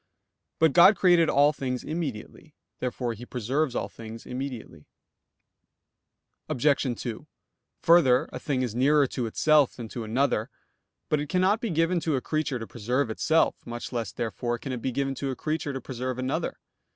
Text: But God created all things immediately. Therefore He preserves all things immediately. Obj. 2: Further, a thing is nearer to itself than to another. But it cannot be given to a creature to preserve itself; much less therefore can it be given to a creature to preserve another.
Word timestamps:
But 0.57 0.73
God 0.73 0.95
created 0.95 1.29
all 1.29 1.53
things 1.53 1.83
immediately. 1.83 2.55
Therefore 2.79 3.13
He 3.13 3.23
preserves 3.23 3.75
all 3.75 3.87
things 3.87 4.25
immediately. 4.25 4.87
Obj. 6.49 6.65
2: 6.99 7.27
Further, 7.83 8.27
a 8.33 8.39
thing 8.39 8.63
is 8.63 8.73
nearer 8.73 9.05
to 9.05 9.27
itself 9.27 9.75
than 9.75 9.87
to 9.89 10.03
another. 10.03 10.49
But 11.07 11.19
it 11.19 11.29
cannot 11.29 11.61
be 11.61 11.69
given 11.69 11.99
to 11.99 12.15
a 12.15 12.19
creature 12.21 12.57
to 12.57 12.65
preserve 12.65 13.11
itself; 13.11 13.57
much 13.63 13.93
less 13.93 14.11
therefore 14.11 14.57
can 14.57 14.71
it 14.71 14.81
be 14.81 14.91
given 14.91 15.13
to 15.13 15.29
a 15.29 15.35
creature 15.35 15.71
to 15.71 15.79
preserve 15.79 16.17
another. 16.17 16.57